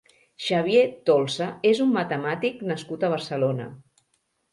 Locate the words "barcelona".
3.15-3.69